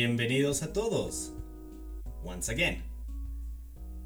Bienvenidos 0.00 0.62
a 0.62 0.72
todos. 0.72 1.32
Once 2.24 2.52
again. 2.52 2.84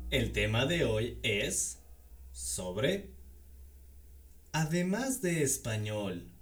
El 0.08 0.32
tema 0.32 0.64
de 0.64 0.86
hoy 0.86 1.18
es 1.22 1.82
sobre... 2.30 3.10
Además 4.52 5.20
de 5.20 5.42
español, 5.42 6.32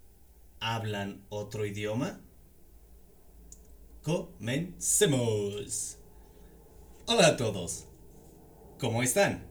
¿hablan 0.60 1.26
otro 1.30 1.66
idioma? 1.66 2.20
Comencemos. 4.04 5.98
Hola 7.06 7.26
a 7.26 7.36
todos. 7.36 7.86
¿Cómo 8.78 9.02
están? 9.02 9.48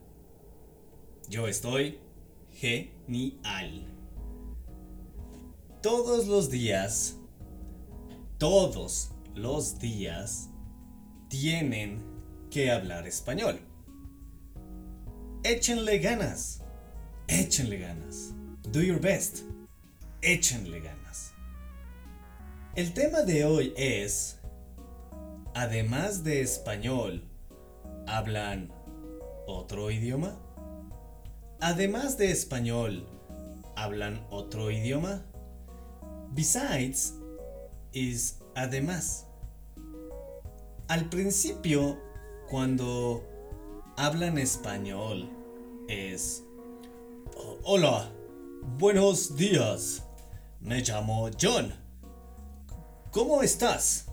Yo 1.27 1.45
estoy 1.45 1.99
genial. 2.53 3.85
Todos 5.81 6.27
los 6.27 6.49
días, 6.49 7.17
todos 8.37 9.11
los 9.35 9.79
días, 9.79 10.49
tienen 11.29 12.03
que 12.49 12.71
hablar 12.71 13.07
español. 13.07 13.59
Échenle 15.43 15.99
ganas. 15.99 16.61
Échenle 17.27 17.79
ganas. 17.79 18.33
Do 18.71 18.81
your 18.81 18.99
best. 18.99 19.43
Échenle 20.21 20.81
ganas. 20.81 21.33
El 22.75 22.93
tema 22.93 23.21
de 23.21 23.45
hoy 23.45 23.73
es, 23.77 24.39
además 25.53 26.23
de 26.23 26.41
español, 26.41 27.23
¿hablan 28.07 28.71
otro 29.47 29.91
idioma? 29.91 30.37
Además 31.61 32.17
de 32.17 32.31
español, 32.31 33.07
¿hablan 33.75 34.25
otro 34.29 34.71
idioma? 34.71 35.25
Besides 36.31 37.15
is 37.91 38.39
además. 38.59 39.25
Al 40.89 41.09
principio, 41.09 41.97
cuando 42.49 43.23
hablan 43.95 44.37
español, 44.37 45.29
es 45.87 46.43
Hola, 47.63 48.11
buenos 48.77 49.37
días. 49.37 50.03
Me 50.59 50.81
llamo 50.81 51.29
John. 51.39 51.73
¿Cómo 53.11 53.41
estás? 53.43 54.07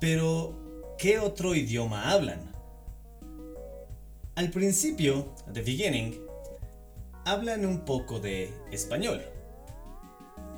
Pero, 0.00 0.94
¿qué 0.98 1.18
otro 1.18 1.54
idioma 1.54 2.10
hablan? 2.10 2.50
Al 4.36 4.50
principio, 4.50 5.34
at 5.46 5.52
the 5.52 5.62
beginning, 5.62 6.18
hablan 7.24 7.66
un 7.66 7.84
poco 7.84 8.20
de 8.20 8.52
español, 8.70 9.22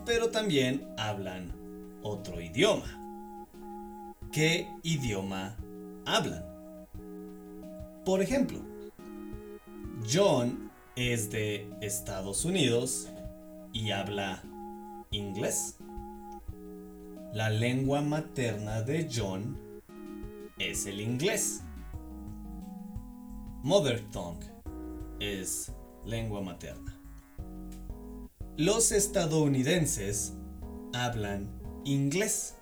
pero 0.04 0.30
también 0.30 0.94
hablan 0.96 1.57
otro 2.02 2.40
idioma. 2.40 2.86
¿Qué 4.32 4.68
idioma 4.82 5.56
hablan? 6.04 6.44
Por 8.04 8.22
ejemplo, 8.22 8.60
John 10.10 10.70
es 10.96 11.30
de 11.30 11.70
Estados 11.80 12.44
Unidos 12.44 13.08
y 13.72 13.90
habla 13.90 14.42
inglés. 15.10 15.76
La 17.32 17.50
lengua 17.50 18.00
materna 18.00 18.82
de 18.82 19.08
John 19.14 19.58
es 20.58 20.86
el 20.86 21.00
inglés. 21.00 21.62
Mother 23.62 24.00
tongue 24.10 24.46
es 25.20 25.72
lengua 26.04 26.40
materna. 26.40 26.98
Los 28.56 28.92
estadounidenses 28.92 30.34
hablan 30.92 31.57
inglés. 31.88 32.54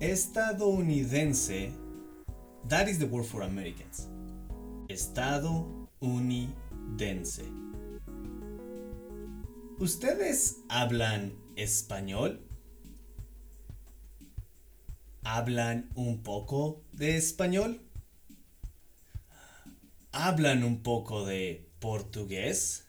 Estadounidense, 0.00 1.72
that 2.68 2.88
is 2.88 3.00
the 3.00 3.06
word 3.06 3.26
for 3.26 3.42
Americans. 3.42 4.06
Estadounidense. 4.88 7.42
¿Ustedes 9.80 10.58
hablan 10.68 11.32
español? 11.56 12.40
¿Hablan 15.24 15.90
un 15.94 16.22
poco 16.22 16.84
de 16.92 17.16
español? 17.16 17.80
¿Hablan 20.12 20.62
un 20.62 20.82
poco 20.82 21.26
de 21.26 21.68
portugués? 21.80 22.84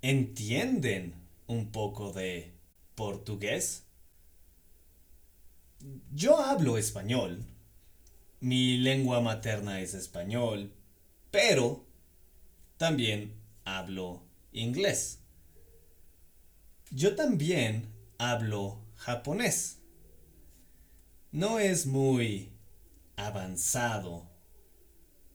¿Entienden 0.00 1.21
un 1.52 1.70
poco 1.70 2.12
de 2.12 2.52
portugués? 2.94 3.84
Yo 6.12 6.38
hablo 6.38 6.78
español. 6.78 7.44
Mi 8.40 8.78
lengua 8.78 9.20
materna 9.20 9.80
es 9.80 9.94
español, 9.94 10.72
pero 11.30 11.84
también 12.76 13.34
hablo 13.64 14.22
inglés. 14.52 15.20
Yo 16.90 17.14
también 17.14 17.92
hablo 18.18 18.80
japonés. 18.96 19.78
No 21.30 21.58
es 21.58 21.86
muy 21.86 22.52
avanzado, 23.16 24.28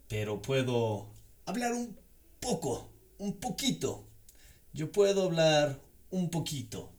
pero 0.08 0.42
puedo 0.42 1.14
hablar 1.46 1.74
un 1.74 1.98
poco, 2.40 2.94
un 3.18 3.40
poquito. 3.40 4.08
Yo 4.74 4.92
puedo 4.92 5.24
hablar 5.24 5.82
un 6.10 6.30
poquito. 6.30 6.94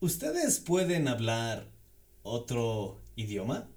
¿Ustedes 0.00 0.60
pueden 0.60 1.08
hablar 1.08 1.70
otro 2.22 3.02
idioma? 3.16 3.68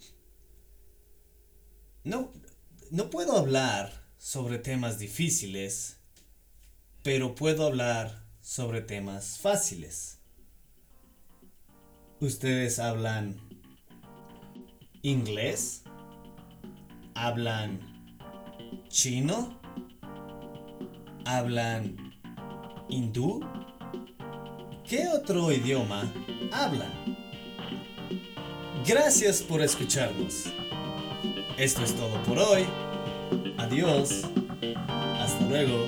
No, 2.04 2.32
no 2.92 3.10
puedo 3.10 3.38
hablar 3.38 3.92
sobre 4.18 4.58
temas 4.58 5.00
difíciles, 5.00 6.00
pero 7.04 7.36
puedo 7.36 7.66
hablar 7.66 8.26
sobre 8.42 8.82
temas 8.82 9.38
fáciles. 9.40 10.20
¿Ustedes 12.20 12.80
hablan 12.80 13.40
inglés? 15.02 15.84
¿Hablan 17.16 17.80
chino? 18.90 19.60
¿Hablan 21.26 22.09
hindú? 22.90 23.42
¿Qué 24.88 25.08
otro 25.08 25.52
idioma 25.52 26.12
hablan? 26.52 26.92
Gracias 28.86 29.42
por 29.42 29.62
escucharnos. 29.62 30.46
Esto 31.58 31.84
es 31.84 31.94
todo 31.96 32.22
por 32.24 32.40
hoy. 32.40 32.66
Adiós. 33.58 34.24
Hasta 35.20 35.46
luego. 35.46 35.88